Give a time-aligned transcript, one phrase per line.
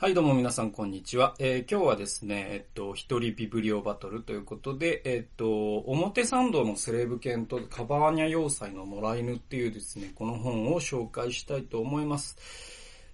[0.00, 1.34] はい、どうも皆さん、こんにちは。
[1.38, 12.38] えー今日はですね、えっと、一人ビブリオバトルということで、えっと、表参道のセレブ犬とカバーニャ要塞の野良犬っていうですね、この本を紹介したいと思います。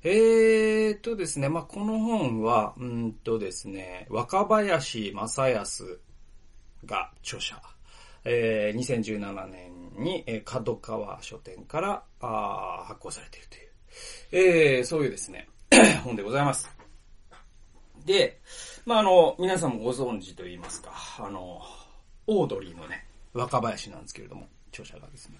[0.05, 5.99] えーっとですね、まあ、この本は、うんとですね、若林正康
[6.85, 7.61] が著者。
[8.25, 9.73] えー2017年
[10.05, 15.49] に、えー角川書店からあ発行されているという、えーそういうですね、
[16.05, 16.76] 本でございます。
[18.07, 18.41] で、
[18.87, 21.61] まあ、あの、皆さんもご存知と言いますか、あの、
[22.29, 25.39] オードリーのね、若林なんですけれども、著者がですね。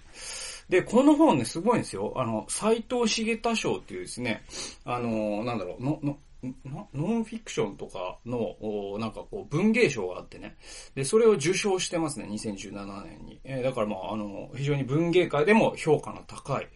[0.69, 2.13] で、この本ね、すごいんですよ。
[2.17, 4.43] あの、斎藤茂太賞っていうですね、
[4.83, 8.55] あの、なんだろう、の、の、ノンフィクションとかの、
[8.99, 10.55] なんかこう、文芸賞があってね。
[10.93, 13.39] で、それを受賞してますね、2017年に。
[13.43, 16.67] えーだからまあ、あの、非常に文芸界でも評価の高い、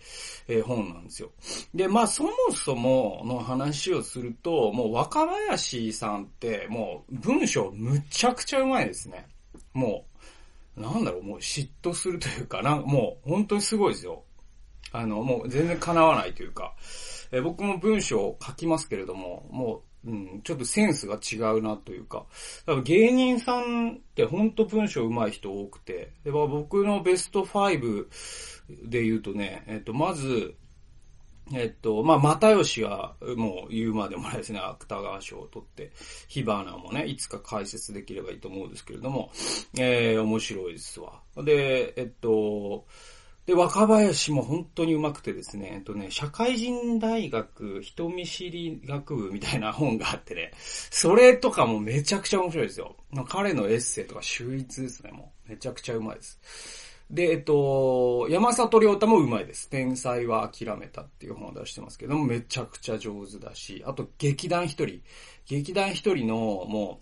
[0.48, 1.32] えー本なんですよ。
[1.76, 9.28] で、まあ、そもそもの話をすると、もう若林さんって、もう文章むちゃくちゃうまいですね。
[9.74, 10.06] も
[10.78, 14.24] う、なんだろう、もう嫉妬するというか、なんもう本当にすごいですよ。
[14.94, 16.74] あの、もう全然叶わないというか、
[17.32, 22.26] えー僕も文章を書きますけれども、もう、うん、ちょっとセンスが違うなというか、
[22.66, 28.08] 多分芸人さんって本当文章上手い人多くて、で僕のベスト5
[28.84, 30.56] で言うとね、えっと、まず、
[31.54, 35.92] えっと、まあ、又吉は、もう言うまでもないですね、芥川賞を取って、
[36.28, 39.32] 火花もね、いつか解説できればいいと思うんですけれども、
[39.78, 41.22] えー、面白いですわ。
[41.44, 42.86] で、えっと、
[43.52, 52.96] で、若林も本当に上手くてですね、えっとね、社会人大学人見知り学部みたいな本があってね、それとかもめちゃくちゃ面白いですよ。
[53.28, 55.50] 彼のエッセイとか秀逸ですね、もう。
[55.50, 56.40] めちゃくちゃ上手いです。
[57.12, 59.70] で、えっと、山里亮太も上手いです。
[59.70, 65.02] 天才は諦めたっていう本を出してますけども、めちゃくちゃ上手だし、あと劇団一人。
[65.46, 66.36] 劇団一人の、
[66.70, 67.02] も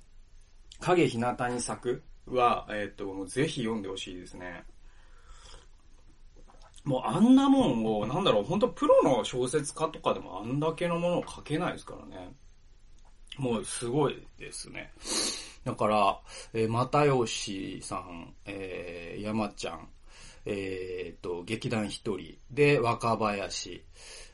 [0.82, 4.64] う、影日向に咲くは、えっと、もうぜひ読んでほしいですね。
[6.86, 12.34] もうあんなもんを、なんだろう、本当プロの小説家とかでもあんだけのものを書けないですからね。
[13.38, 14.92] もうすごいですね。
[15.64, 16.20] だから、
[16.54, 19.90] えー、又吉さん、えー、山ちゃん、
[20.46, 23.84] えー、と、劇団一人で若林。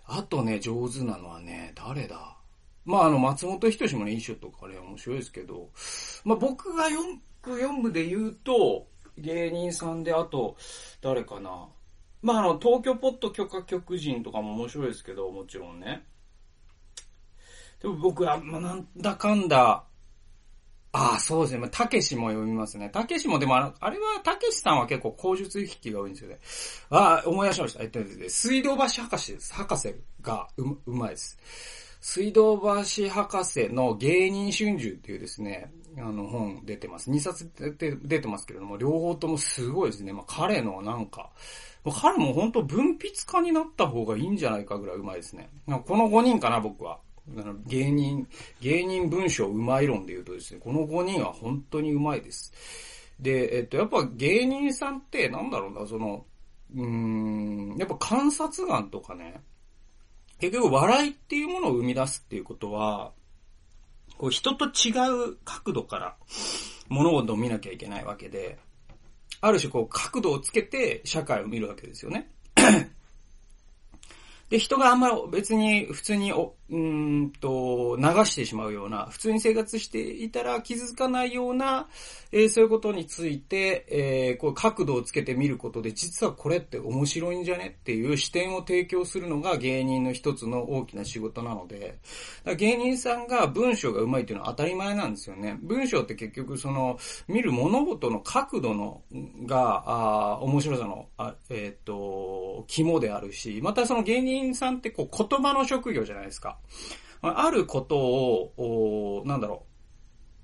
[0.05, 2.37] あとね、上手なのはね、誰だ？
[2.85, 5.69] まあ、あの、松本人志もね、衣装とかね、面白いですけど、
[6.23, 6.99] まあ、僕がよ
[7.41, 10.57] く読むで言うと、芸人さんで、あと、
[11.01, 11.67] 誰かな？
[12.25, 16.07] まあ、あの、東京ポット許可局人とかも面白いですけど、もちろんね。
[17.79, 19.83] でも僕は、まあ、なんだかんだ、
[20.91, 21.59] ああ、そうですね。
[21.59, 22.89] まあ、たけしも読みますね。
[22.89, 26.39] たけしも、でもあ、あれは、たけしさんは結構口述筆記が多いんですよね。
[26.89, 27.83] ああ、思い出しました。
[27.83, 29.53] えっと、水道橋博士です。
[29.53, 29.93] 博士
[30.23, 31.37] がう、うまいです。
[32.01, 37.11] 水道橋博士の芸人春秋っていうですね、あの本出てます。
[37.11, 40.13] 2冊出て出てますけれども、両方ともすごいですね。
[40.13, 41.31] まあ、彼のなんか、
[41.91, 45.49] 彼も本当文筆家になった方がいいんじゃないかぐらいうまいですね。
[45.67, 46.99] この5人かな、僕は。
[47.65, 48.27] 芸人、
[48.61, 52.53] 芸人文章うまい論で言うとですね、この5人は本当にうまいです。
[53.19, 56.25] で、えっと、やっぱ芸人さんって、なんだろうな、その、
[56.75, 59.41] うーん、やっぱ観察眼とかね、
[60.39, 63.13] 結局笑いっていうものを生み出すっていうことは、
[64.17, 64.91] こう人と違
[65.31, 66.15] う角度から
[66.89, 68.57] 物事を見なきゃいけないわけで、
[69.45, 72.31] ある種こう角度をつけて社会を見るわけですよね。
[74.49, 81.87] で、人があんまり別に普通にお、うんと、流してしまうような、普通に生活していたら気づかないような、
[82.31, 91.99] えーそういうことについて、えーこう角度をつけて見ることで、実はこれって面白いんじゃねっていう視点を提供するのが芸人の一つの大きな仕事なので、だか
[92.45, 95.59] ら芸人さんが文章が上手いっていうのは当たり前なんですよね。
[95.61, 96.97] 文章って結局その、
[97.27, 99.03] 見る物事の角度の、
[99.45, 106.54] が、あ面白さの、あえっ、と、肝であるし、またその芸人さんってこう言葉の職業じゃないですか。
[107.21, 109.75] あることを、なんだろう。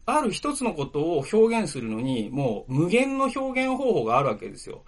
[0.06, 4.84] ある一つのことを表現するのに、もう無限の表現方法があるわけですよ。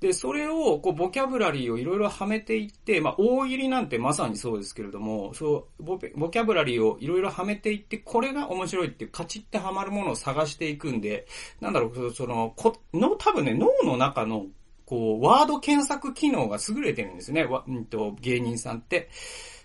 [0.00, 11.26] で、それを、こう、ボキャブラリーをいろいろはめていって、まあ、大喜利なんてまさにそうですけれども、そう、ボキャブラリーをいろいろはめていって、これが面白いっていカチッてはまるものを探していくんで、
[11.60, 14.46] なんだろう、その、この、多分ね、脳の中の、
[14.86, 19.10] こう、ワード検索機能が優れてるんですね、わうんと、芸人さんって。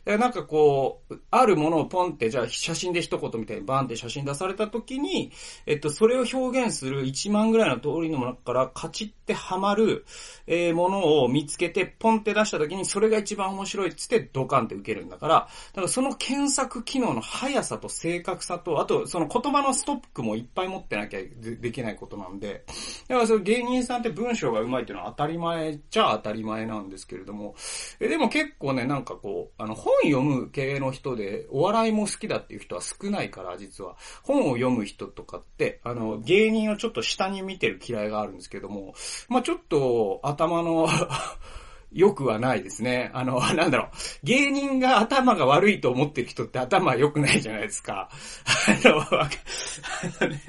[0.06, 5.32] なんかこう、あるものをポンって、じゃあ写真で一言みたいにバーンって写真出された時に、
[5.66, 10.06] えっと、それを表現する1万ぐらいの通りのものからカチってはまる、
[10.46, 22.64] え、ものを見つけて、ポンって出した時に、それが一番面白いっつってドカンって受けるんだから、だからその検索機能の速さと正確さと、あとその言葉のストックもいっぱい持ってなきゃできないことなんで、
[23.08, 27.56] だからその芸人さんって文章が上手いっていうのは当たり前っちゃ当たり前なんですけれども、
[28.00, 33.96] えでも結構ね、なんかこう、あの本読む系の人で、お笑いも好きだっていう人は少ないから、実は。
[34.24, 38.94] 本を読む人とかって、あの、芸人をちょっと下に見てる嫌いがあるんですけども、
[39.30, 40.88] まあちょっと頭の
[41.92, 43.10] 良くはないですね。
[43.14, 43.88] あの、なんだろう。
[44.24, 48.10] 芸人が頭が悪いと思ってる人って頭良くないじゃないですか。
[48.84, 49.30] あの、あ
[50.22, 50.42] のね、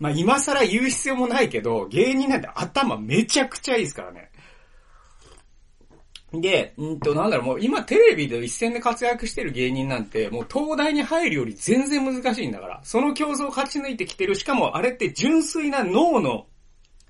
[0.00, 4.31] まあ、今更言う必要もないけど、芸人なんて頭めちゃくちゃいいですからね。
[6.32, 12.80] で、うんと、なんだろう、もう今テレビで一戦で活躍してる芸人なんて、もう東大に入るより全然難しいんだから。
[12.84, 14.34] その競争を勝ち抜いてきてる。
[14.34, 16.46] しかもあれって純粋な脳の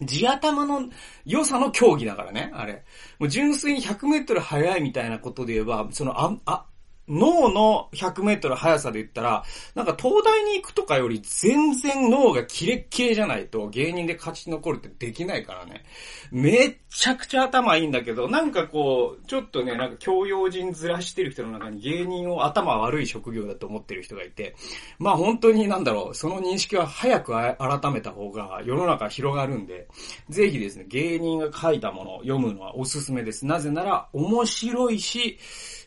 [0.01, 0.89] 地頭の
[1.25, 2.85] 良さの競技だからね、あれ。
[3.19, 6.67] もう純粋に100メートル速いみたいなことで言えば、その、あ、あ、
[7.09, 9.45] 脳の100メートル速さで言ったら、
[9.75, 15.85] なんか東大に行くとかより全然脳がキレッキレじゃないと芸人で勝ち残るってできないからね。
[16.31, 24.55] めっちゃくちゃ頭いいんだけど、なんかこう、ちょっとね、なんか教養人ずらしてる人の中に芸人を頭悪い職業だと思ってる人がいて、
[24.99, 29.89] まあ本当になんだろう、その認識は早く改めた方が世の中広がるんで、
[30.29, 33.45] ぜひですね、芸人が書いたものを読むのはおすすめです。
[33.45, 35.39] なぜなら面白いし、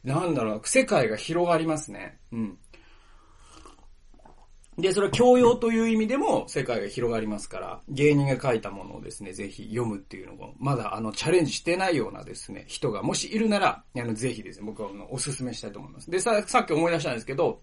[0.06, 2.20] なんだろう、世界が広がりますね。
[2.32, 2.58] うん。
[4.78, 16.12] で、それは教養という意味でも世界が広がりますから、芸人が書いたものをですね、ぜひ読むっていうのも、まだあの、チャレンジしてないようなですね、人がもしいるなら、あの、ぜひですね、僕はあのおすすめしたいと思います。
[16.12, 17.62] で、さ、さっき思い出したんですけど、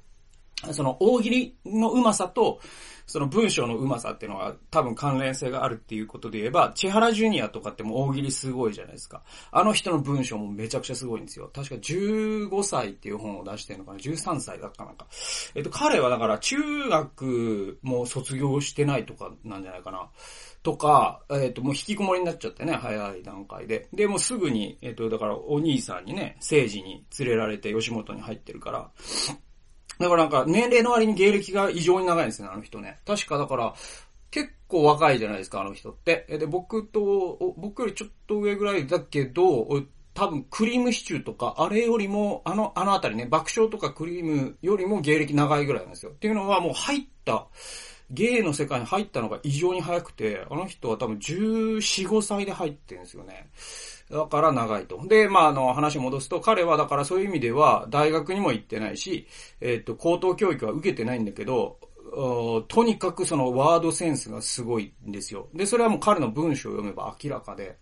[0.70, 2.60] その大喜利のうまさと、
[3.06, 9.22] その文章のうまさっていうのは多分関連性があるっていうことで言えば、千原ジュニアとかっても大喜利すごいじゃないですか。
[9.50, 11.50] あの人の文章もめちゃくちゃすごいんですよ。
[11.52, 15.06] 確か15歳っていう本を出してるのかな ?13 歳だったかなんか。
[15.54, 16.56] えっと、彼はだから中
[16.88, 20.08] 学も卒業してないとかなんじゃないかな。
[20.62, 23.88] とか、えっ、ー、と、もう引きこもりになっちゃってね、早い段階で。
[23.92, 28.90] で、もうすぐに、えっ、ー、と、だからお兄さんにね、政治に連れられて吉本に入ってるから、
[30.02, 32.98] だからなんか、年齢の割に芸歴が異常に長いんですね、あの人ね。
[33.06, 33.74] 確かだから、
[34.30, 36.26] 結構若いじゃないですか、あの人って。
[36.28, 39.66] で、僕と、僕よりちょっと上ぐらいだけど、
[40.14, 46.12] 多分クリームシチューとか、あれよりも、あの、あのあたりね、爆笑とかクリームよりも芸歴長いぐらいなんですよ。
[46.12, 47.46] っていうのはもう入った、
[48.10, 53.50] 芸の世界に入ったのが異常に早くて、あの人は多分14、5歳で入ってるんですよね。
[54.12, 55.00] だから長いと。
[55.08, 59.26] で、まあ、あの、話戻すと、彼はだからそういう意味では、大学にも行ってないし、
[59.62, 61.78] えっ、と、高等教育は受けてないんだけど、
[62.68, 65.48] とにかくそのワードセンスがすごいんですよ。
[65.54, 67.78] で、それはもう彼の文章を読めば明らかで。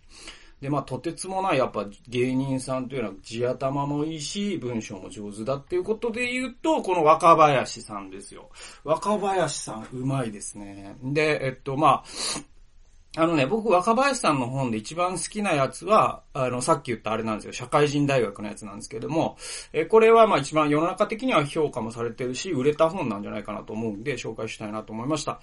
[0.61, 8.49] で、まあ、とてつもないやっぱ芸人さんというのは地頭もいいし、文章も上手だっていうことで言うと、この若林さんですよ。
[8.83, 10.95] 若林さん、うまいですね。
[11.03, 12.03] で、えっと、まあ、
[13.17, 17.51] あのね、僕、若林さんの本で一番好きなやつは、あの、さっき言ったあれなんですよ。
[17.51, 19.35] 社会人大学のやつなんですけども、
[19.73, 25.41] えこれはまあ一番世の中的には評価もされてるし、売れた本なんじゃないかなと思うんで、紹介したいなと思いました。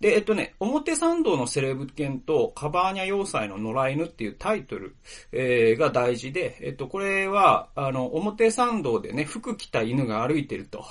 [0.00, 4.96] で、えっとね、表参道のセレブ犬とカバーニャ要塞の野良犬っていうタイトル、
[5.32, 10.86] えー、が大事で、えっと、これは、あの、表参道でね、服着た犬が歩いてると。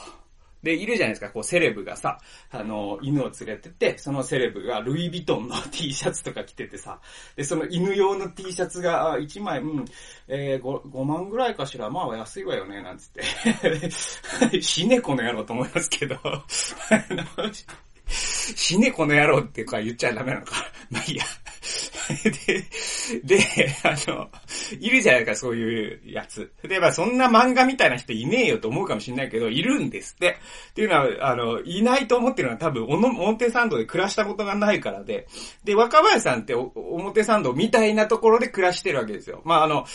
[0.63, 2.19] で、いるじゃないですか、こう、セレブがさ、
[2.51, 6.99] あの、犬を連れてて、そのセレブがルイ・ヴィトンの T シャツとか着ててさ、
[7.35, 9.85] で、その犬用の T シャツが、1枚、うん、
[10.27, 13.91] えー、5, 5万ぐらいかしら、まあ安いわよね、なんつって。
[14.61, 16.17] 死ねこの野郎と思いますけど、
[18.55, 20.53] 死ねこの野郎ってか言っちゃダメなのか。
[20.89, 21.23] まあいいや。
[23.23, 23.43] で、で、
[23.83, 24.29] あの、
[24.79, 26.51] いるじゃないか、そういうやつ。
[26.63, 30.37] で、まあそんな漫画みたいな人いねえよと思うかもしれないけど、いるんですって。
[30.71, 35.27] っていうのは、あの、いないと思ってるのは多分、おの表参道で暮らしたことがないからで。
[35.63, 39.41] で、若林さんって表参道みたいなところで暮らしてるわけですよ。
[39.45, 39.85] まああの、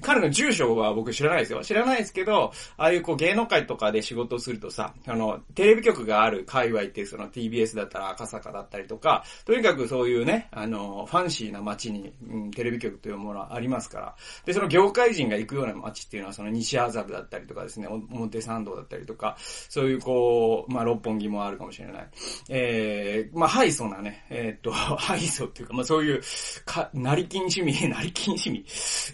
[0.00, 1.62] 彼の住所は僕知らないですよ。
[1.62, 14.16] 知らないですけど、ああいうこう芸能界とかで仕事するとさ、あの、テレビ局がある界隈ってその TBS だったら赤坂だったりとか、とにかくそういうね、あの、ファンシーな街に、うん、テレビ局というものはありますから。
[14.44, 22.08] で、その業界人が行くような街っていうのは、その西麻布だったりとかですね、表参道だったりとか、そういうこう、まあ、六本木もあるかもしれない。
[22.48, 26.20] えー、まあ、ハイソなね、えー、っと、ハイソっていうか、まあ、そういう、
[26.64, 28.64] か、成金趣味、 成金趣味、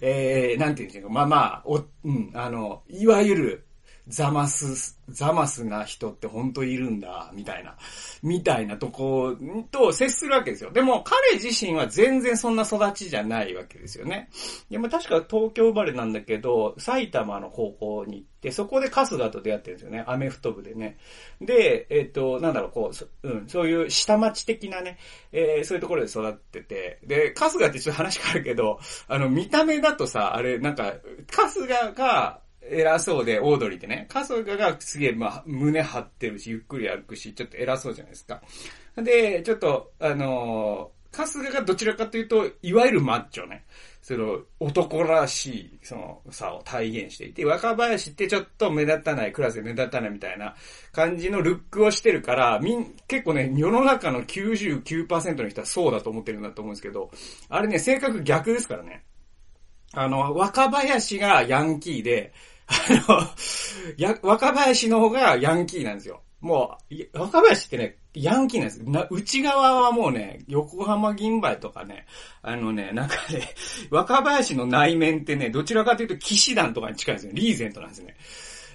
[0.00, 3.64] えー、なんていうんですか、まあまあ、お、うん、あの、いわゆる、
[4.08, 7.76] ザマス、ザマスな人って本当いるんだ、みたいな、
[8.22, 9.36] みたいなとこ
[9.70, 10.70] と接するわけですよ。
[10.70, 14.30] でも彼自身は全然そんな育ちじゃないわけですよね。
[14.70, 20.04] でも確か東京生まれなんだけど、埼玉の高校に行って、そこで春日と出会ってるんですよね。
[20.06, 20.98] アメフト部でね。
[21.40, 22.90] で、えっ、ー、と、なんだろう、こ
[23.22, 24.98] う、うん、そういう下町的なね、
[25.32, 30.94] えー、そういうところで育ってて、で、春日ってちょっと話変わるけど、あの、見た目だとさ、あれ、なんか、
[31.30, 38.40] 春日が、偉そうで、オードリーってね、春日がすげえ、まあ、胸張ってるし、ゆっくり歩くし、ちょっと偉そうじゃないですか。
[38.96, 43.64] で、ちょっと、あのー、春日がどちらかというと、いわゆるマッチョね。
[44.00, 50.54] その、男らしい、その、差を体現していて、若林ってちょっと目立たない、クラスで目立たないみたいな
[50.92, 57.10] 感じのルックをしてるから、みん、結構ね、世の中の99%の人はそうだと思ってるんだと思うんですけど、
[57.48, 59.04] あれね、性格逆ですからね。
[59.92, 62.32] あの、若林がヤンキーで、
[62.70, 63.20] あの、
[63.96, 66.22] や、若林の方がヤンキーなんですよ。
[66.40, 68.82] もう、若林ってね、ヤンキーなんです。
[68.84, 72.06] な、内側はもうね、横浜銀杯とかね、
[72.42, 73.54] あのね、なんかね、
[73.90, 77.32] 若林の内面ってね、どちらかというと騎士団とかに近いんですよ。
[77.34, 78.16] リーゼントなんですね。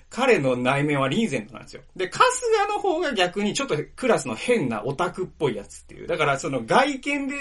[0.10, 1.82] 彼の内面はリーゼントなんですよ。
[1.96, 2.24] で、春
[2.68, 6.08] 日の方が逆にちょっとクラスの変なオタクっぽいやつっていう。
[6.08, 7.36] だからその外見で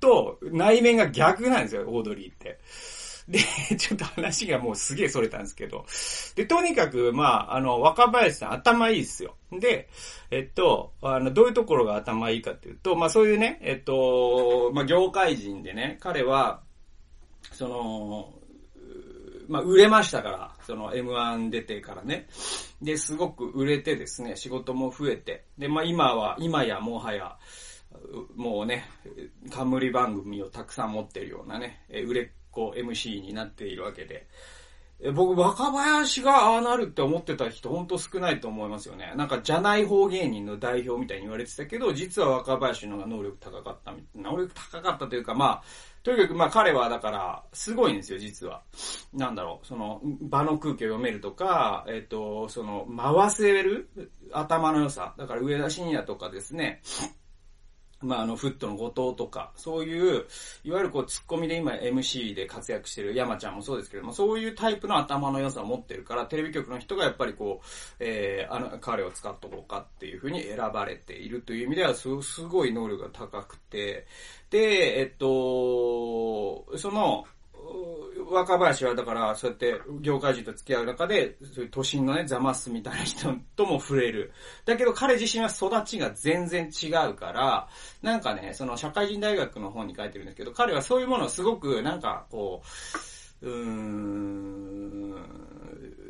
[0.00, 2.58] と内面が逆なんですよ、オードリーって。
[3.28, 3.38] で、
[3.76, 5.84] ちょっと話がもうすげえ逸れたんですけど。
[6.34, 9.36] で、とにかく、まあ、あの、若林さん頭いいっすよ。
[9.52, 9.88] で、
[10.30, 16.62] えっと、あの、どういうところが頭いいかっていうと、まあそういうね、えっと、まあ業界人でね、彼は、
[17.52, 18.34] その、
[19.48, 22.28] まあ売れましたから、その M1 出てからね。
[22.80, 25.44] で、すごく売れてですね、仕事も増えて。
[25.58, 27.36] で、まあ今は、今やもはや、
[28.36, 28.84] もうね、
[29.50, 34.26] 冠番組をたくさん持ってるようなね、売れっこう MC になっているわけで。
[35.14, 39.12] 僕、若林がああなるって思ってた人ほんと少ないと思いますよね。
[39.14, 45.62] なんか、じゃない方芸人の代表みたいに言われてたけど、実は若林の方が能力高かった能力高かったというか、まあ、
[46.02, 48.62] とにかくまあ彼はだから、すごいんですよ、実は。
[49.12, 53.88] なんだろう、その、場の空気を読めるとか、えっ、と、その、回せる
[54.32, 55.14] 頭の良さ。
[55.16, 56.82] だから上田晋也とかですね、
[58.00, 60.24] まあ、あの、フットの後藤とか、そういう、
[60.62, 67.66] いわゆるこう、ツッコミで今 MC で活躍してる山ちゃんもそうですけれども、そういうタイプの頭の良さを持ってるから、テレビ局の人がやっぱりこう、
[67.98, 74.06] えー、あの、彼を使っとこうかっていうふうに選ばれているという意味では、す、すごい能力が高くて、
[74.50, 77.24] で、えっと、その、
[78.30, 84.32] 若林はだから、そうやって業界人と付き合う中で、そういう都心のね、ザマスみたいな人とも触れる。
[84.64, 87.68] だけど彼自身は育ちが全然違うから、
[88.02, 92.62] なんかね、その社会人大学の本に書いてるんですけど、彼はそういうものをすごく、なんかこ
[93.42, 95.14] う、うーん、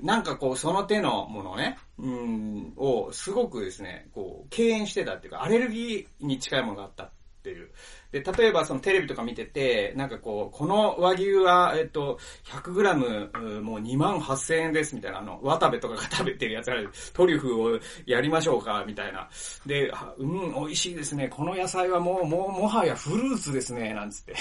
[0.02, 7.10] なんかこう、その手のものね、うん、をすごくですね、こう、敬遠してたっていうか、アレルギーに近いものがあったっ
[7.42, 7.70] ていう。
[8.12, 16.76] で、例えばそのテレビとか見てて、なんかこう、この和牛は、えっと、100g もう2万8000円ですみたいな、あの、渡部とかが食べてるやつが
[17.12, 19.28] トリュフをやりましょうかみたいな。
[19.66, 21.28] で、うん、美味しいですね。
[21.28, 23.92] この野菜はもう、もう、もはやフルーツですね。
[23.92, 24.34] なんつって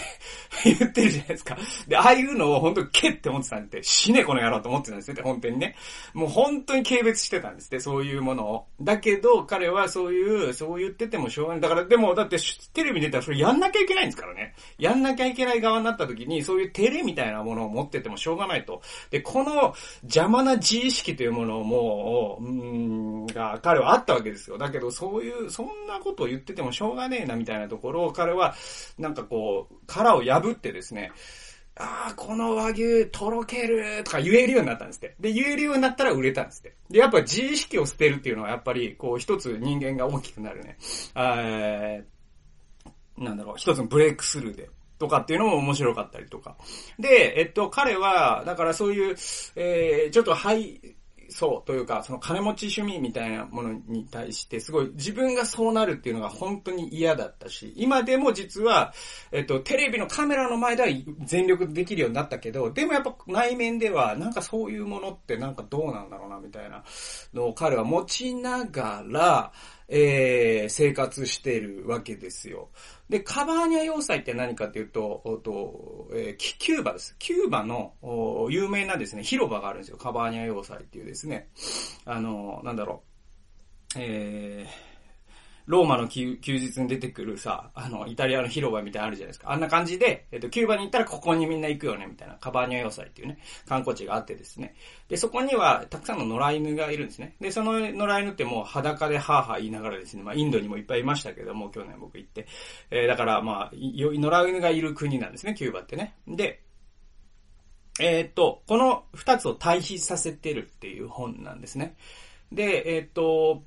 [0.64, 1.58] 言ってるじゃないですか。
[1.88, 5.18] で、ああいうのを本当にけって思ってたんで、死ねこの野郎と思ってたんですよ。
[5.24, 5.76] 本当にね。
[6.14, 8.66] もう本当に軽蔑してたんですって、そういうものを。
[8.82, 11.62] だけど、彼はそういう、そう言っててもしょうがない。
[11.62, 12.38] だから、でも、だって、
[12.74, 14.56] テレビ出たらそれやんんなきゃいけないんですからね。
[14.78, 18.82] やんなきゃいけない側になった時に、そういう照れみたいなものを持っててもしょうがないと。
[19.10, 19.74] で、この
[20.04, 22.50] 邪魔な自意識というものをもう、う
[23.24, 24.58] ん、が彼はあったわけですよ。
[24.58, 28.56] だけど、そういう、そんなことを言っててもしょうがねえなみたいなところを彼は、
[28.98, 31.12] なんかこう、殻を破ってですね、
[31.80, 35.16] ああ、この和牛、とろけるとか言えるようになったんですって。
[35.20, 36.76] で、言えるようになったら売れたんですって。
[36.90, 40.78] で、やっぱ自意識を捨てるっていうのはやっぱり、こう、一つ人間が大きくなるね。
[41.16, 42.17] えー
[43.18, 44.70] なんだろう、一つのブレイクスルーで、
[45.00, 46.58] とかっていうのも面白かったりとか。
[47.00, 49.16] で、えっと、彼は、だからそういう、
[49.56, 50.96] えー、ちょっとハイ、
[51.30, 58.94] そうというか、その金持ち趣味みたいなものに対して、すごい自分がそうなるっていうのが本当に嫌だったし、今でも実は、
[59.32, 60.90] えっと、テレビのカメラの前では
[61.26, 66.84] 全力でできるようになったけど、でもやっぱ内面では、なんかそういうものってなんかどうなんだろうな、みたいな
[67.34, 69.52] のを彼は持ちながら、
[69.90, 72.70] えー、生活しているわけですよ。
[73.10, 77.16] で、カバーニャ要塞って何かっていうと、おとえー、キューバです。
[77.20, 77.94] キューバの
[78.50, 79.98] 有名なですね、広場があるんですよ。
[79.98, 81.50] カバーニャ要塞っていうですね。
[82.06, 83.04] あの、なんだろ
[83.96, 84.00] う。
[84.00, 84.87] えー、
[85.68, 89.52] ローマの休日に出てくるさ、あの、イタリアの広場みたいなのあるじゃないですか。
[89.52, 94.76] あんな感じで、えっと、キューバに行ったらここにみんな行くよね、みたいな、カバーニャ要塞っていうね、観光地があってですね。
[95.10, 97.36] で、そこにはたくさんの野良犬がいるんですね。
[97.42, 102.48] で、その野良犬ってもう裸でハーハー言いながらですね、まあ、インドにもいっぱいいましたけども、去年僕行って。
[102.90, 106.16] えー、だからまあ、野良犬がいる国なんですね、キューバってね。
[106.28, 106.64] で、
[108.00, 111.98] えー、っと、この二つを対比させてるっていう本なんですね。
[112.52, 113.64] で、えー、っと、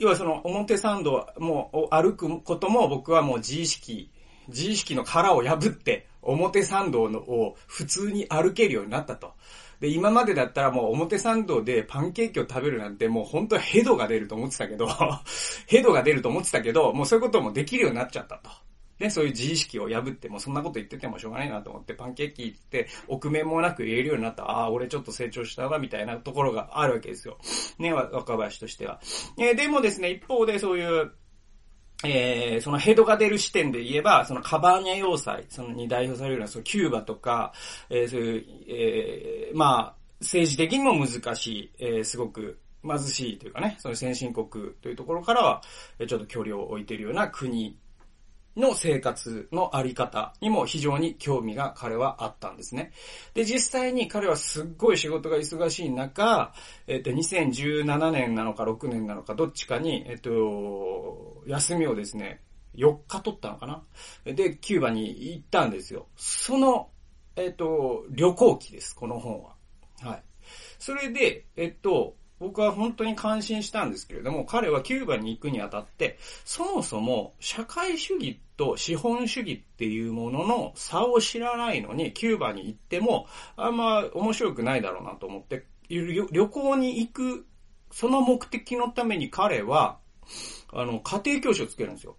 [0.00, 4.10] 要はその表参道もう歩くことも僕はもう自意識、
[4.48, 9.34] 自意識の殻を破って表参道のを普通に歩けるようになったと。
[9.78, 14.88] で、今までだったらもう表参道でパンケーキを食べるなんてもう本当ヘドが出ると思ってたけど
[15.68, 18.50] ヘドが出ると思ってたけど、もうそういうこともできるようになっちゃったと。
[19.00, 24.44] ね、そういう自意識を破って、もそんなこと言っててもしょうがないなと思って、パンケーキって、臆面もなく言えるようになった。
[24.44, 27.38] ああ、俺ちょっと成長したわ、みたいなところがあるわけですよ。
[27.78, 29.00] ね、若林としては。
[29.38, 31.12] えー、でもですね、一方でそういう、
[32.04, 37.52] えー、そのヘドが出る視点で言えば、そのカバーニャ要塞、そのに代表されるような、そのキューバとか、
[37.88, 45.62] えー、そういう、えー、まあ、政治的にも難しい、えー、すごく貧しいというかね、その先進国というところからは、
[46.06, 47.78] ちょっと距離を置いているような国
[48.56, 52.92] の生活のあり方にも非常に興味が彼はあったんですね。
[53.34, 56.52] で、実際に彼はすっごい仕事が忙しい中、
[56.86, 62.42] えっと、2017年なのか6年なのかどっちかに、えっと、休みをですね、
[62.74, 63.82] 4日取ったのかな？
[64.24, 66.06] で、キューバに行ったんですよ。
[66.16, 66.90] その、
[67.36, 69.54] えっと、旅行記です、この本は。
[70.02, 70.22] はい。
[70.78, 87.46] それで、えっと、僕は本当に感心したんですけれども、彼はキューバに行くにあたって、そもそも社会主義と資本主義っていうものの差を知らないのに、キューバに行っても、あんま面白くないだろうなと思って、旅行に行く、
[87.92, 89.98] その目的のために彼は、
[90.72, 92.16] あの、家庭教師をつけるんですよ。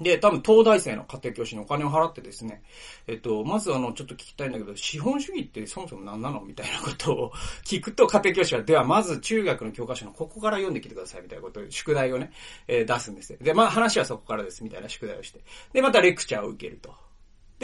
[0.00, 2.62] で、多分東大生の家庭教師にお金を払ってですね、
[3.06, 7.32] えっと、まずあの、ちょっと聞きたいんだけど、資本主義ってそもそも何なのみたいなことを
[7.64, 12.32] 聞くと家庭教師は、ではまず中学の教科書のここから読んできてくださいみたいなことを、宿題をね、
[12.66, 13.38] えー、出すんですよ。
[13.40, 15.40] で、まあ話はそこからですみたいな宿題をして。
[15.72, 17.03] で、またレクチャーを受けると。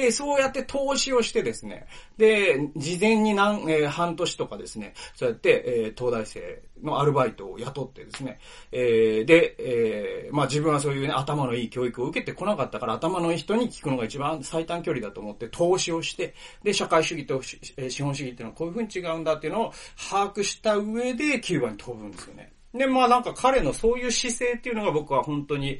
[0.00, 8.38] で、そうやって投資をしてですね、で、事前に何、えー、半年とかですね、そうやって、えー、東大生のアルバイトを雇ってですね、
[8.73, 19.72] えー、で、えー、まあ自分はそういうね、頭のいい教育を受けてこなかったから、頭のいい人に聞くのが一番最短距離だと思って投資をして、で、社会主義と資本主義っていうのはこういう風に違うんだっていうのを
[20.11, 22.53] 把握した上でキューバに飛ぶんですよね。
[22.72, 25.78] で、まあなんか彼のそういう姿勢っていうのが僕は本当に、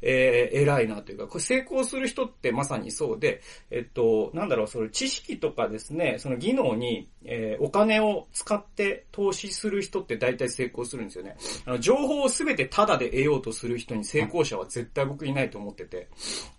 [0.00, 11.36] えー、偉いなというか、これ成功する人ってまさにそうで、えっと、なんだろう、その知識とかですね、その技能に、えー、お金を使って投資する人って大体成功するんですよね。
[11.64, 16.08] あの、情報をすべてタダで得ようとする人に成功者は絶対僕いないと思ってて、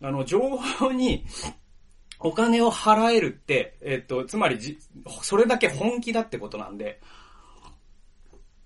[0.01, 1.25] あの、情報に、
[2.25, 4.79] お金を払えるって、えっと、つまりじ、
[5.21, 7.01] それだけ本気だってことなんで、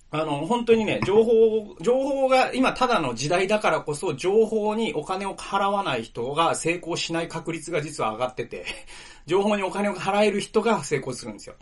[0.09, 8.65] あの、本当にね、情報、情報が今ただの時代だからこそ、情報にお金を払わない人が成功しない確率が実は上がってて、
[9.27, 11.55] 情報にお金を払える人が成功するんですよ。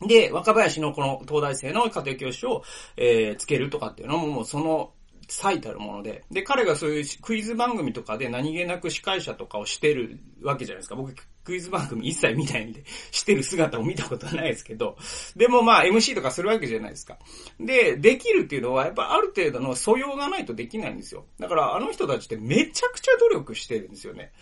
[0.00, 2.64] で、若林のこの東大生の家庭教師を、
[2.96, 4.92] えー、つけるとかっていうのも、もうその
[5.28, 10.96] 最たるもので、で、彼がそういうクイズ番組とかで何気なく司会者とかをしてるわけじゃないですか。
[10.96, 14.96] 僕、クイズ番組一切見たいんで、してる姿を見たことはないですけど、
[15.36, 17.18] でもまあ MC とかするわけじゃないですか。
[17.60, 21.26] で、できるっていうのは、やっぱある程度の素養がないとできないんですよ。
[21.38, 24.32] だからあの人たちってめちゃくちゃ努力してるんですよね。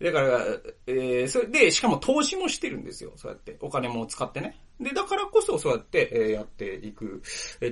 [0.00, 0.40] だから、
[0.86, 3.12] えー、それで、しかも投資もしてるんですよ。
[3.16, 3.56] そうやって。
[3.60, 4.58] お金も使ってね。
[4.80, 7.22] で、だからこそそうやって、えー、やっていく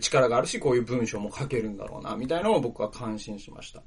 [0.00, 3.82] 力があるし、こういう文章も書けるんだろうな、みたいなのを僕は感心しました。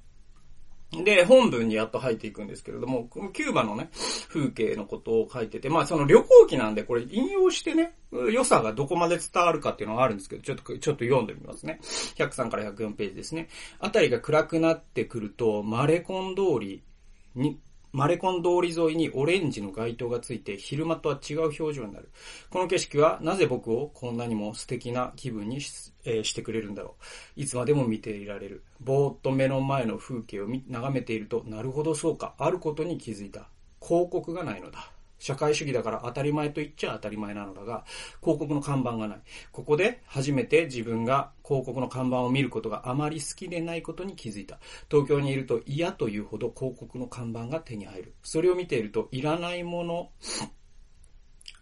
[1.03, 3.89] で、本文にやっと入っていくんですけれども、このキューバのね、
[4.29, 7.95] 風景のことを書いてて、まあその旅行記なんでこれ引用してね、
[8.31, 11.79] 良さがどこまで伝わるかっていうのがあるんですけど、ちょっと、ちょっと読んでみますね。
[12.17, 13.49] 103から104ページですね。
[13.79, 16.83] あたりが暗くなってくると、マレコン通り
[17.35, 17.59] に、
[17.95, 22.09] マレコン通り沿いにオレンジの街灯がついて昼間とは違う表情になる。
[22.49, 26.95] この景色はなぜ僕をこんなにも素敵な気分にし,、えー、してくれるんだろ
[27.37, 27.39] う。
[27.39, 28.65] いつまでも見ていられる。
[28.81, 33.47] ぼーっと目の前の風景を眺めていると、なるほどそうか、あることに気づいた。
[33.81, 34.91] 広告がないのだ。
[35.19, 37.85] 社会主義だから当たり前と言っちゃ当たり前なのだが、
[38.21, 39.21] 広告の看板がない。
[39.51, 44.59] ここで初めて自分が広告の看板を見ることがあまり好きでないことに気づいた。
[44.89, 48.15] 東京にいると嫌というほど広告の看板が手に入る。
[48.23, 50.09] それを見ているといらないもの、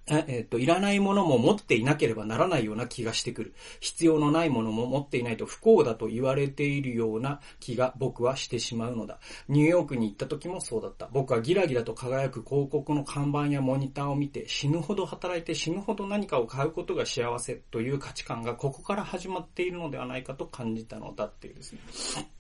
[0.07, 3.53] えっ、と、いらないものも持っていなければならないような気がしてくる。
[3.79, 9.19] 必要のないものも持っていないと不幸だと言われているような気が僕はしてしまうのだ。
[9.47, 11.07] ニューヨークに行った時もそうだった。
[11.13, 22.32] 僕はギラギラと輝く広告の看板やモニターを見て死ぬほど働いて死ぬほど何かを買うことが幸せという価値観がここから始まっているのではないかと感じたのだっていうですね。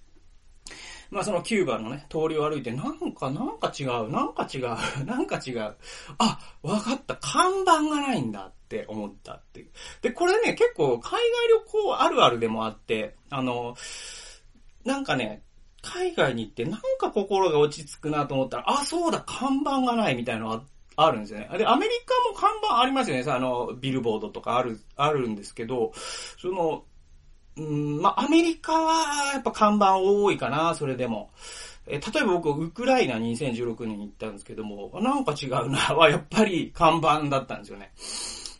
[1.13, 4.63] まあそのキューバのね、通りを歩いて、なんか、なんか違う、なんか違う、
[5.05, 5.75] なんか違う。
[6.17, 9.71] あ、わかった、看板がないんだって思ったっていう。
[10.01, 13.75] で、これね、結構海外旅行あるあるでもあって、あの、
[14.83, 15.43] なんかね、
[15.83, 20.63] 海外に行ってなんか心が落ち着くなと思ったら、あ、そうだ、看板がないみたいなのが
[20.95, 21.49] あるんですよね。
[21.57, 23.23] で、アメリカも看板ありますよね。
[23.23, 25.91] さあの、ビルボードとかある、あるんですけど、
[26.39, 26.85] その、
[27.57, 31.29] うん、まあ、アメリカはやっぱ看板多いかな、それでも。
[31.85, 37.91] え例えば僕、ウクライナ2016年に行ったんですけども、なんか違うな、はやっぱり看板だったんですよね。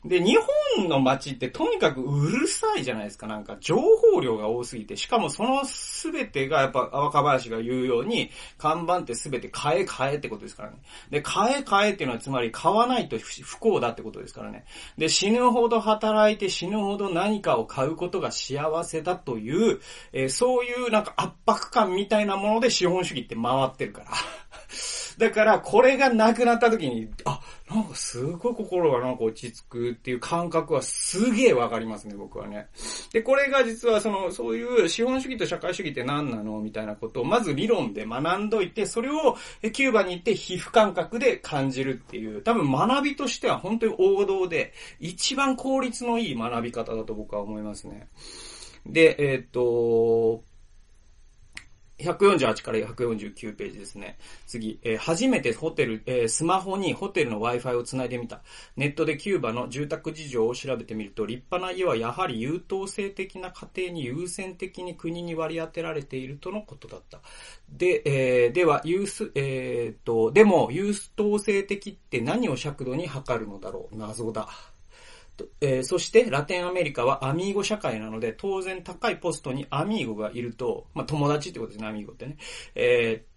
[0.05, 0.35] で、日
[0.77, 3.27] 本の街ってとにかくうるさいじゃないですか。
[3.27, 4.97] なんか情報量が多すぎて。
[4.97, 10.77] しかもそのすべてがやっぱ若林が言うように、看板ってすべて買え買えってことですからね。
[11.09, 14.65] で、買え買えっていうのはつまり買わないと不幸だってことですからね。
[14.97, 19.79] で、死ぬほど働いて死ぬほど何かを買うことが幸せだという、
[20.11, 24.07] えー、そういうなんか圧迫感みたいなもので資本主義って回ってるから。
[25.17, 32.67] だから、これがなくなった時に、あ、なんかすごい心がなんか落ち着くっていう感覚はすげえわかりますね、僕はね。
[33.11, 39.37] で、これが実はその、そういう資本主義と社会主義って何なのみたいなことを、まず理論で学んどいて、それを
[39.71, 48.07] キューバに行って皮膚感覚で感じるっていう、多分学びとしては本当に王道で、一番効率のいい学び方だと僕は思いますね。
[48.85, 50.43] で、えー、っと、
[51.99, 54.17] 148から149ページですね。
[54.47, 58.41] 次、えー、初めてホテル、えー、スマホにホテルの Wi-Fi をつないでみた。
[58.75, 67.21] ネットでキューバの住宅事情を調べてみると、立派な家はやはり優等生的な家庭に優先的に国に割り当てられているとのことだった。
[67.69, 73.97] で、えー、では、ユース、えー、と、でも、優等生的って何を尺度に測るのだろう？
[73.97, 74.49] 謎だ。
[75.61, 82.37] えー、そしてラテンアメリカはアミーゴ社会なので、当然高いポストにアミーゴがいると、まあ、友達ってことですね、アミーゴってね。
[82.75, 83.33] えー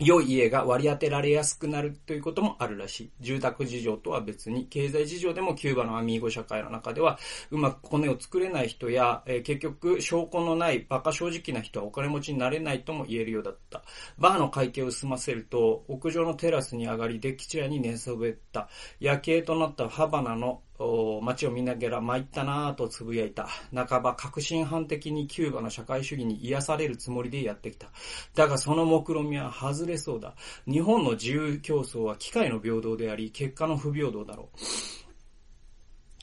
[0.00, 3.10] 良い家が割り当てられやすくなるということもあるらしい。
[3.20, 7.18] 住宅事情とは別に、経済事情でもキューバのアミーゴ社会の中では、
[7.52, 13.84] うまく骨を作れない人や、えー、結局、証拠のない馬鹿正直な人はお金持ちになれないとも言えるようだった。
[14.18, 18.68] バーの会計を済ませると、屋上のテラスに上がり、デッキチェアに寝そべった。
[18.98, 23.46] 夜景となったハバナの街を見ながら参ったなぁと呟いた。
[23.72, 27.88] 半ば革新犯的にキューバの社会主義に癒されるつもりでやってきた。
[28.34, 30.34] だがその目論みは外れそうだ。
[30.66, 34.58] 日本の自由競争は機械の平等であり、結果の不平等だろう。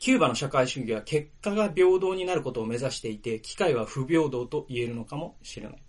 [0.01, 5.83] キューバの社会主義は結果が平等になることを目指していて、機械は不平等と言えるのかもしれない。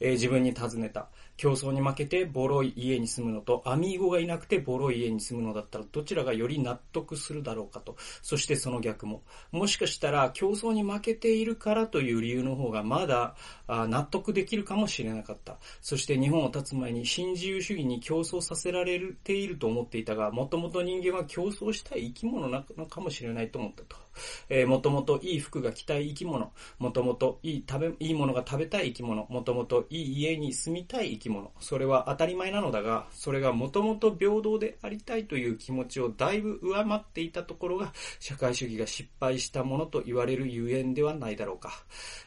[0.00, 1.10] えー、自分に尋ねた。
[1.38, 7.96] 競争に負けてボロい家に住むのと、アミーゴがいなくてボロい家に住むのだったら、どちらがより納得するだろうかと。
[8.22, 9.22] そしてその逆も。
[9.52, 13.36] もしかしたら、競争に負けているからという理由の方がまだ
[13.68, 15.58] 納得できるかもしれなかった。
[15.80, 24.07] そして日本を立つ前に新自由主義に競争させられていると思っていたが、もともと人間は競争したい生き物なのかもしれないと思ったと。
[24.48, 31.52] えー、もともといい服が着たい生き物、もともといい食べ、いいものが食べたい生き物、もともといい家に住みたい生き物。
[31.60, 41.72] それは当たり前なのだが、それがもともと平等でありたいという気持ちをだいぶ上回っていたところが、社会主義が失敗したものと言われるゆえんではないだろうか。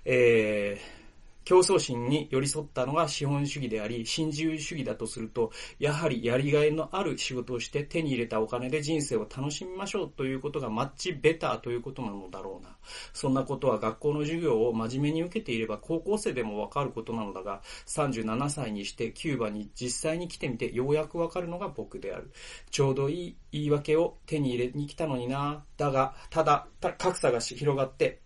[0.05, 1.00] えー
[1.43, 12.75] 競争心に寄り添ったのが資本主義であり、新自由主義だとすると、やはりやりがいのある仕事をして手に入れたお金で人生を楽しみましょうということがマッチベターということなのだろうな。
[13.13, 22.31] そんなことは学校の授業を真面目に受けていれば高校生でもわかることなのだが、37歳にしてキューバに実際に来てみてようやくわかるのが僕である。
[22.69, 25.65] ちょうどいい言い訳を手に入れに来たのにな。
[25.77, 28.21] だが、ただ、格差が広がって、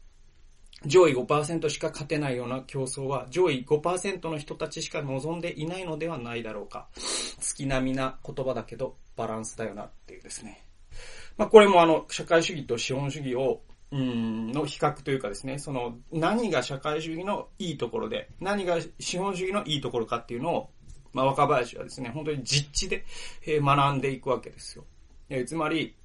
[0.86, 6.88] 上位5%しか勝てないような競争は上位5%の人たちしか望んでいないのではないだろうか。
[7.40, 10.64] 月並みな言葉だけどバランスだよなっていうですね。
[11.38, 20.70] まあこれもあの社会主義と資本主義をうんの比較というかですね、その何が社会主義のいいところで、何が資本主義のいいところかっていうのを、
[21.14, 23.06] まあ若林はですね、本当に実地で
[23.46, 24.86] 学んでいくわけですよ。
[25.30, 25.96] えつまり、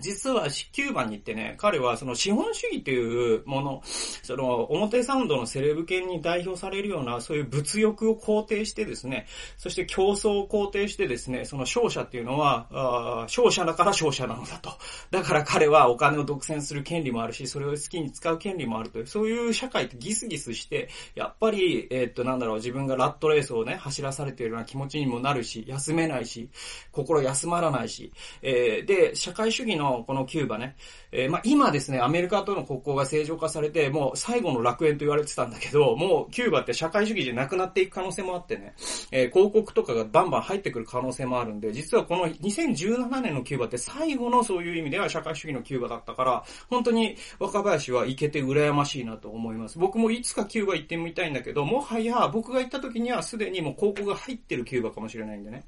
[0.00, 3.82] 実はキューバに行ってね、彼はその資本主義というもの、
[4.22, 14.72] その、表参道のセレブ犬に代表されるような、そういう物欲を肯定してですね、そして競争を肯定してですね、その勝者っていうのは、あ勝者だから勝者なのだと。
[15.10, 26.50] だから彼はお金を独占する権利もあるし、それを好きに使う権利もあるという、そういう社会ってギスギスして、やっぱり、えー、っと、なんだろう、自分がラットレースをね、走らされているような気持ちにもなるし、休めないし、
[26.92, 30.76] 心休まらないし、えー、で、社会主義のこのキューバね、
[31.12, 38.74] えー、まあ、今ですね、アメリカとの国交が正常化されて、もう最後の楽園と言われてたんだけど、もうキューバって社会主義じゃなくなっていく可能性もあってね、
[39.10, 49.78] えー、広告とかがバンバン入ってくる可能性もあるんで、実はこの2017年のキューバって最後のそういう意味では社会主義のキューバだったから、本当に若林は行けて羨ましいなと思います。
[49.78, 55.64] 僕もいつかキューバ行ってみたいんだけど、もはや僕が行った時にはすでにもう広告が入ってるキューバかもしれないんでね。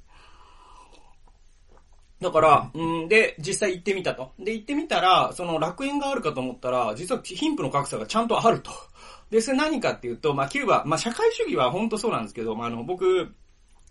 [2.21, 4.33] だから、うんで、実際行ってみたと。
[4.39, 8.71] で、行ってみたら、その楽園があるかと思ったら、実は貧富の格差がちゃんとあると。
[9.31, 13.35] で、それ何かっていうと、まあ、キューバ、まあ、社会主義は本当そうなんですけど、まあ、あの、僕、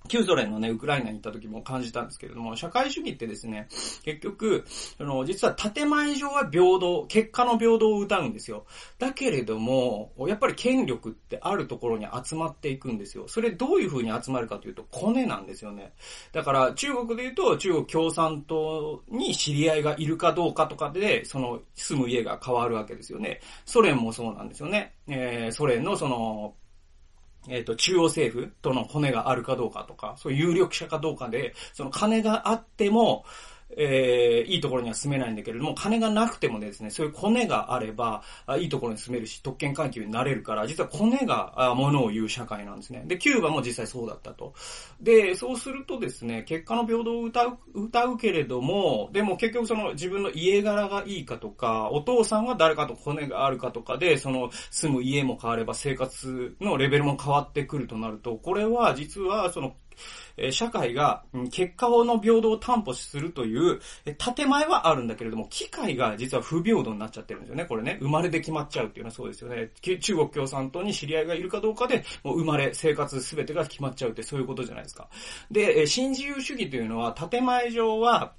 [0.07, 3.67] 旧ソ連のね、ウクライナに行った時も感じたんですけれども、社会主義ってですね、
[4.03, 4.65] 結局、
[4.97, 8.65] あの、実は建前上は平等、結果の平等を歌うんですよ。
[8.97, 13.27] だけれども、やっぱり権力ってあるところに集まっていくんですよ。
[13.27, 15.93] それどういう風に集まるかというと、コネなんですよね。
[16.31, 23.41] だから中国で言うと、中国共産党に知り合いがいるかどうかとかで、その住む家が変わるわけですよね。
[23.65, 24.95] ソ連もそうなんですよね。
[25.07, 26.55] えー、ソ連のその、
[27.47, 33.25] えっ、ー、と、中央政府との骨があるかどうかとか、そういう有力者かどうかで、その金があっても、
[33.77, 43.03] えー、いいところには住めないんだけれども、金がなくてもですね、そういうコネがあれば、あいいところに住めるし、特権階級になれるから、実はコネがものを言う社会なんですね。
[43.05, 44.53] で、キューバも実際そうだったと。
[45.01, 59.75] で、そうするとですね、結果の平等を歌う、歌うけれども、でも結局その自分の家柄がいいかとか、お父さんは誰かとコネがあるかとかで、その住む家も変われば生活のレベルも変わってくるとなると、これは実はその
[60.37, 67.65] え社会が、結果の平等を担保するという、え建前はあるんだけれども、機会が実は不平等になっちゃってるんですよね。
[67.65, 69.69] これね、生まれで決まっちゃうっていうのはそうですよね。
[69.99, 75.09] 中国共産党に知り合いがいるかどうかで、もう生まれ、生活すべてが決まっちゃうってそういうことじゃないですか。
[75.51, 78.33] で、新自由主義というのは、建前上は、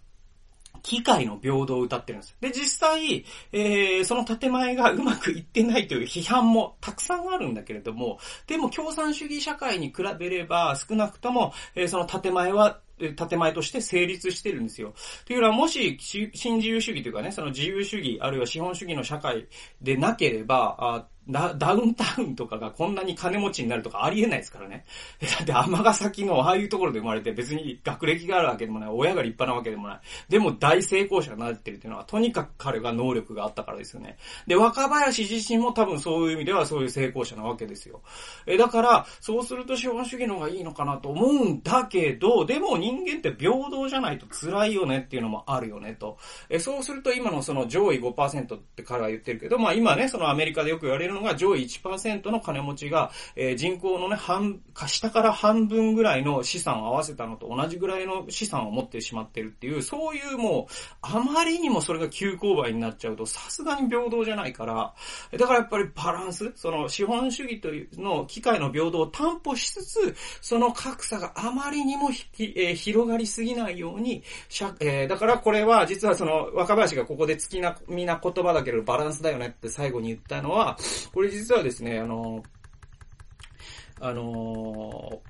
[0.82, 2.36] 機械の平等を歌ってるんです。
[2.40, 12.80] で、実際、えー、その建前がうまくいってないという批判もたくさんあるんだけれども、でも共産主義社会に比べれば少なくとも、えー、その建前は
[13.28, 14.94] 建前として成立してるんですよ。
[15.24, 19.46] というのは、もし、新自由主義というかね、その自由主義、あるいは資本主義の社会
[19.80, 24.84] でなければ、ダダウンタウンとかがこんなに金持ちになるとかありえないですからね。
[25.20, 30.00] だって尼崎のああいうところで生まれて別に学歴があるわけでもない、親が立派なわけでもない。
[30.28, 34.16] でも大成功者になってるっていうのは、とにかく彼が能力があったからですよね。
[34.46, 38.02] で、若林自身も多分そういう意味ではそういう成功者なわけですよ。
[38.46, 46.18] え、だから、そうすると資本主義の方がいいのかなと思うんだけど、でも人間って平等じゃないと辛いよねっていうのもあるよねと。
[46.48, 64.94] え、そうすると今のその上位5%って彼は言ってるけど、まあ今ね、そのアメリカでよく言われるのが上位1%の金持ちが、えー、人口のね、半、下から半分ぐらいの資産を合わせたのと同じぐらいの資産を持ってしまってるっていう、そういうもう、あまりにもそれが急勾配になっちゃうと、さすがに平等じゃないから、
[65.36, 74.22] だからやっぱりバランス、その資本主義というの機械の平等を担保しつつ、その格差があまりにもひ、えー、広がりすぎないように、
[74.80, 80.76] えー、だからこれは実はその若林がここで月な、みな言葉だけどバランスだよねって最後に言ったのは、
[81.12, 82.42] これ実はですね、あの、
[84.00, 85.20] あの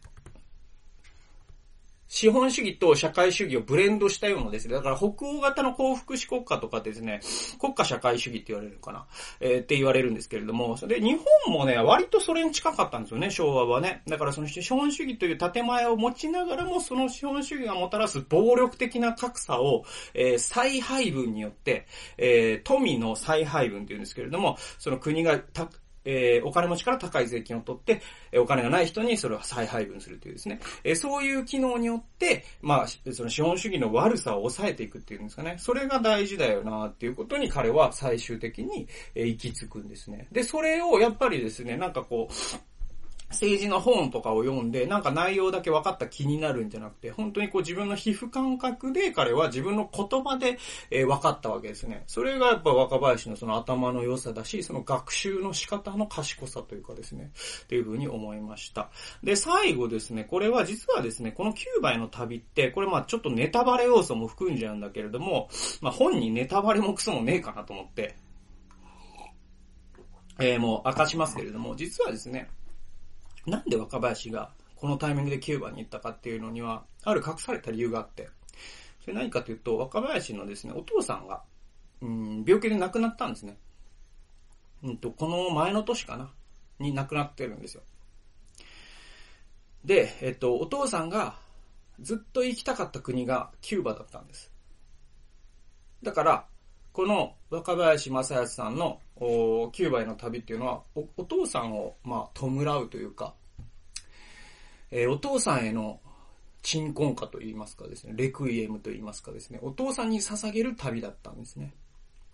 [2.10, 7.20] 資本主義と社会主義をブレンドしたようなですね、だから北欧型の幸福主国家とかですね、
[7.60, 9.06] 国家社会主義って言われるかな、
[9.38, 14.02] えー、って言われるんですけれども、で日本もね、割とそれに近かったんですよね、昭和はね。
[14.08, 21.86] だからその資本主義という建前を持ちながらも、その資本主義がもたらす暴力的な格差を、えー、再配分によって、
[22.18, 25.68] えー、富の再配分って言うんですけれども、その国がた、
[26.04, 40.28] えー、お金持ちから高い税金を取って、えお金がない人にそれを再配分するというですね、え、そういう機能によって、まあ、その資本主義の悪さを抑えていくっていうんですかね、それが大事だよなっていうことに彼は最終的に、え行き着くんですね。
[40.32, 42.69] で、それをやっぱりですね、なんかこう、
[43.30, 50.58] 政治の本とかを読んで、なんか内容だけ分かった気になるんじゃなくて、本当にこう自分の皮膚感覚で彼は自分の言葉で、
[50.90, 52.02] えー、分かったわけですね。
[52.08, 57.30] それがやっぱ若林のその頭の良さだし、その学習の仕方の賢さというかですね、
[57.62, 58.90] っていうふうに思いました。
[59.22, 65.48] で、最後ですね、これは実はですね、この9倍の旅って、これまあちょっとネタバレ要素も含んじゃうんだけれども、
[65.80, 68.16] まあ本にネタバレもクソもねえかなと思って、
[70.40, 72.50] えー、もう明かしますけれども、実はですね、
[73.46, 78.30] なんで若林がこのタイミングでキューバに行ったかっていうのには、ある隠された理由があって、
[79.02, 81.42] それ何かというと、若林のですね、お父さんが、
[82.00, 83.58] うん、病気で亡くなったんですね。
[84.82, 86.30] うんと、この前の年かな
[86.78, 87.82] に亡くなってるんですよ。
[89.84, 91.36] で、えっと、お父さんが
[92.00, 94.50] ずっと行きたかった国がキューバだったんです。
[96.02, 96.46] だから、
[97.00, 103.32] この若林正康さんのキューバへの旅っていうのはお、お父さんを、まあ、弔うというか、
[104.90, 105.98] えー、お父さんへの
[106.60, 111.72] 鎮魂歌と言いますかですね、レクイエムと言いますかですね、お父さんに捧げる旅だったんですね。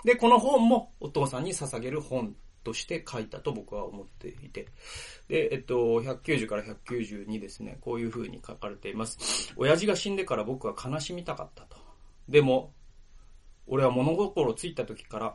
[0.04, 4.66] で、この本もお父さんに捧げる本として書いたと僕は思っていて。
[5.28, 9.54] で、えっと、190から192ですね、こういう風に書かれています。
[9.56, 11.76] 親父が死んでから僕は悲しみたかったと。
[12.28, 12.72] でも、
[13.66, 15.34] 俺は物心ついた時から、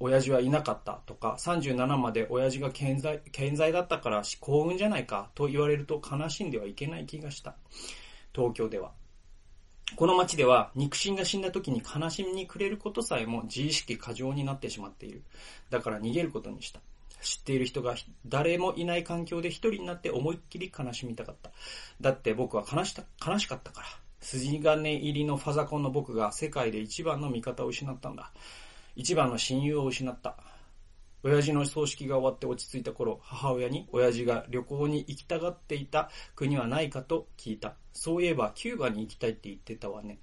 [0.00, 7.56] 親父はいなかったとか、37まで親父が健在、健在だったから幸運じゃないかと言われると悲しんではいけない気がした。
[8.34, 8.92] 東京では。
[9.96, 15.24] この街では肉親が死んだ時に悲しみに暮れることさえも自意識過剰になってしまっている。
[15.70, 16.80] だから逃げることにした。
[17.20, 21.50] 知っている人が誰もいない環境で一人になって思いっきり悲しみたかった。
[22.00, 23.86] だって僕は悲した、悲しかったから。
[24.20, 28.32] 筋金入りのファザコンの僕が世界で一番の味方を失ったんだ。
[28.96, 30.36] 一番の親友を失った。
[31.24, 37.74] 親父の葬式が終わって落ち着いた頃、母親に親父が旅行に行きたがっていた国はないかと聞いた。
[37.92, 40.20] そういえばキューバに行きたいって言ってたわね。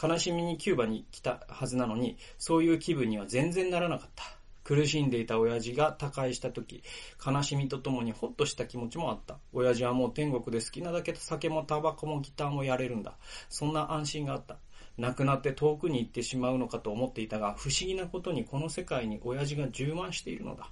[0.00, 4.24] 悲しみにキューバに来たはずなのに、そういう気分には全然ならなかった。
[4.66, 6.82] 苦しんでいた親父が他界した時、
[7.24, 9.38] 悲しみとともにホッとした気持ちもあった。
[9.52, 13.14] 親父はもう天国で好きなだけ酒もタバコもギターもやれるんだ。
[13.48, 14.56] そんな安心があった。
[14.98, 20.68] 亡くなって遠くに行ってしまうのかと思っていたが、不思議なことにこの世界に親父が充満しているのだ。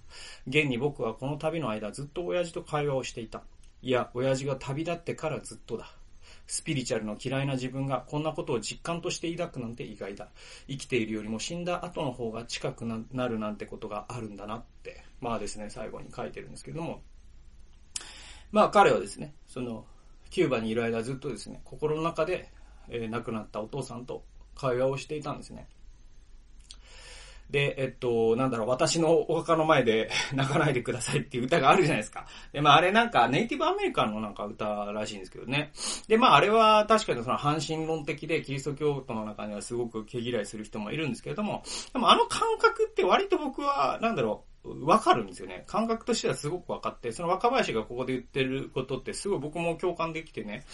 [0.48, 3.44] 現に僕はこの旅の間ずっと親父と会話をしていた。
[3.80, 5.94] いや、親父が旅立ってからずっとだ。
[6.46, 10.28] スピリチュアルの嫌いな自分がこんなことを実感として抱くなんて意外だ。
[10.68, 17.02] 生きているよりも死んだ後の方が近くなるなんてことがあるんだなって、まあですね、最後に書いてるんですけども。
[18.52, 19.86] まあ彼はですね、その、
[20.30, 22.50] キューバにいる間ずっとですね、心の中で
[22.88, 25.66] えー、亡くなったお父さんと会話をしていたんですね。
[27.50, 32.26] で、えっと、なんだろう、私のお墓の前で 泣かないでくださいっていう歌があるじゃないですか。
[32.52, 35.72] で、まああれなんかネイティブアメリカンのなんか歌らしいんですけどね。
[36.08, 45.64] で、まああれは確かにその半神論的でキリスト教徒の中にはすごく毛嫌いする人もいるんですけれども、でもあの感覚って割と僕は、なんだろう、わかるんですよね。
[45.66, 50.64] 感覚としてはすごくわかって、その若林がここで言ってることってすごい僕も共感できてね。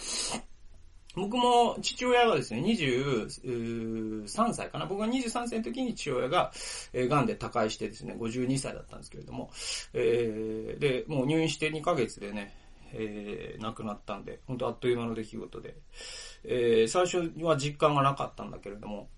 [1.15, 4.85] 僕も父親がですね、23歳かな。
[4.85, 6.51] 僕が23歳の時に父親が、
[6.93, 9.51] えー、癌で他界してですね、52歳だったんですけれども、
[9.93, 12.55] えー、で、もう入院して2ヶ月でね、
[12.93, 15.75] えー、亡くなったんで、本当あっという間の出来事で、
[16.43, 19.09] えー、最初は実感がなかったんだけれども、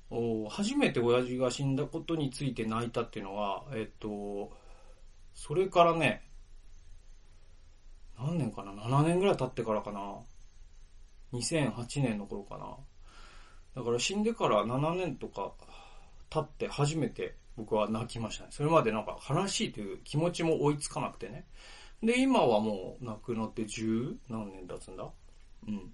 [0.50, 4.52] 初めて親父が死んだことについて泣いたっていうのは、えっ、と、
[5.34, 6.24] それからね、
[8.18, 10.18] 何年かな ?7 年ぐらい経ってからかな。
[11.34, 12.66] 2008年の頃かな。
[13.76, 15.54] だから死んでから7年とか
[16.30, 18.50] 経って初めて僕は泣きましたね。
[18.52, 21.46] それまでなんか悲しいという気持ちも追いつかなくてね。
[22.02, 25.10] で、今はもう亡くなって10何年経つんだ
[25.68, 25.94] うん。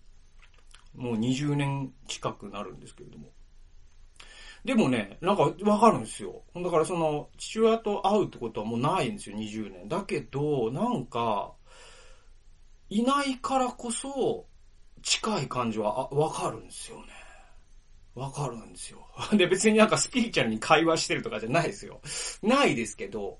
[0.95, 3.29] もう20年近くなるんですけれども。
[4.65, 6.41] でもね、なんかわかるんですよ。
[6.55, 9.87] だからその、父親と会うってことはもうないんですよ、20年。
[9.87, 11.53] だけど、なんか、
[12.89, 14.47] いないからこそ、
[15.01, 17.07] 近い感じは、あ、わかるんですよね。
[18.15, 19.07] わかるんですよ。
[19.33, 22.01] で、別になんかスピリチュアルに会話してるとかじゃないですよ。
[22.41, 23.39] ないですけど、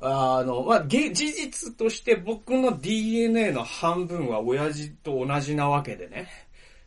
[0.00, 6.28] あの、まあ、事実として僕の DNA の半分は親父と同じなわけでね。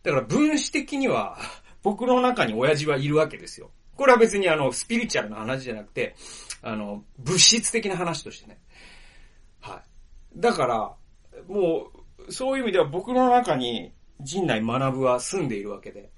[0.03, 1.37] だから分子的には
[1.83, 3.71] 僕の中に親父はいるわけですよ。
[3.95, 6.15] これは別にあの、スピリチュアルな話じゃなくて、
[6.61, 8.59] あの、物質的な話としてね。
[9.59, 9.83] は
[10.35, 10.39] い。
[10.39, 10.95] だから、
[11.47, 16.11] もう、そういう意味では僕の中に陣内学は住んでいるわけで。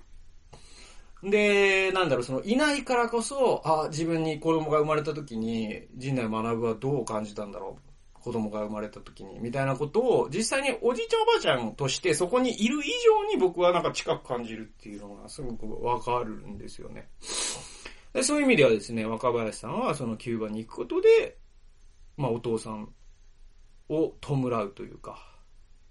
[1.24, 7.94] で、なんだろう、その、いないからこそ、あ、自分に子供が生まれた時に、陣内学はどう感じたんだろう。
[8.14, 17.10] 子供が生まれた時に、みたいなことを、実際におじいちゃんおばあちゃんとしてそこにいる以上に僕はなんか近く感じるっていうのがすごくわかるんですよね。
[18.14, 21.38] でそういう意味ではですね、若林さんはそのキューバに行くことで、
[22.16, 22.94] まあお父さん
[23.90, 25.33] を弔うというか、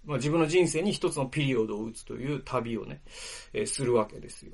[0.05, 3.01] まあ、自分の人生に一つのピリオドを打つという旅をね、
[3.53, 4.53] えー、するわけですよ。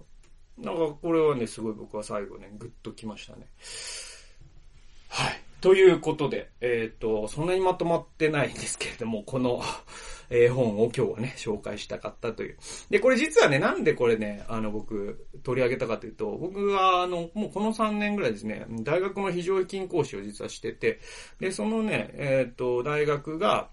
[0.58, 3.48] なんかこれはね、すごい僕は最後ね、ぐっときましたね。
[5.10, 5.42] はい。
[5.62, 9.62] ということで、えっ、ー、と、そんなにまとまってないんですけれども、この
[10.32, 12.58] え、本を今日はね、紹介したかったという。
[12.90, 21.00] で、これ実はね、なんでこれね、あの、僕、取り上げたかというと、僕は、あの、もうこの3年ぐらいですね、大学の非常勤講師を実はしてて、
[21.40, 23.70] で、そのね、えっ、ー、と、大学が、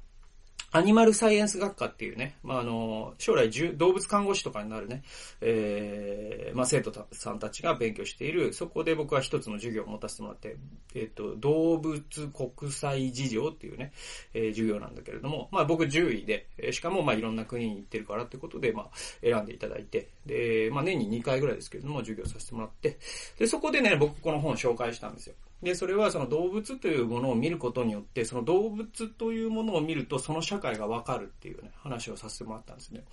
[0.77, 5.05] アニマルサイエンス学科っていうね、まあ、あの、将来動物看護師とかになるね、
[5.41, 10.59] えー、まあ、生徒さんたちが勉強している、そこで僕は一つの授業を持たせてもらって、
[10.95, 13.93] えっ、ー、と、動物国際事情っていうね、
[14.35, 18.91] えー、授業なんだけれども、まあ、僕10位で、しかもまあ、いろんな国に行ってるからってことで、まあ、
[19.23, 22.99] 選んでいただいて、で、まあ、年に2回ぐらいですけれども、授業させてもらって、
[23.39, 25.35] で、そこでね、僕この本を紹介したんですよ。
[25.63, 33.05] で、それはその動物というものを見ることによって、その動物というものを見ると、その社会がわかるっていうね、話をさせてもらったんですね。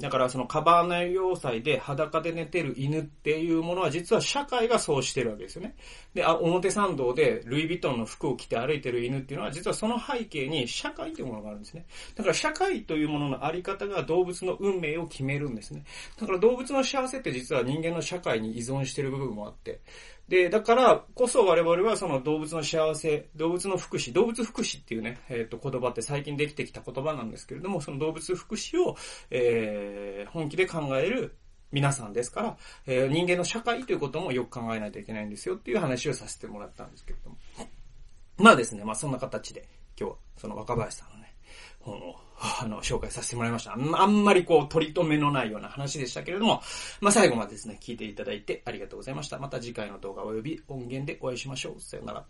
[0.00, 5.76] だからそのカバーナ要塞で裸で寝てる犬っていうものは実は社会がそうしてるわけですよね。
[6.14, 11.86] で、あ表参道でルイ・ヴィトンの服を着て歩いてる犬っていうのは実はその背景に社会というものがあるんですね。
[12.16, 15.84] だから社会というもののあり方が動物の運命を決めるんですね。
[16.18, 19.80] だから動物の幸せって実は人間の社会に依存してる部分もあって、
[20.28, 28.96] で、だからこそ我々はその動物の幸せ、動物の福祉、動物福祉っていうね、えっ、ー、と言葉って最近できてきた言葉なんですけれども、その動物福祉を、
[29.30, 31.36] えー、本気で考える
[31.72, 32.56] 皆さんですから、
[32.86, 37.36] えー、人間の社会ということもよく考えないといけないんですよっていう話をさせてもらったんですけれども。
[38.38, 39.68] まあですね、まあそんな形で
[39.98, 41.08] 今日はその若林さん、
[41.84, 43.74] 本を、あの、紹介させてもらいました。
[43.74, 46.62] あんまりこう、取り留めのないような話でしたけれども、
[47.00, 49.38] まあ、最後までですね、聞いていただいてありがとうございました。
[49.38, 51.80] また次回の動画及び音源でお会いしましょう。
[51.80, 52.24] さよなら。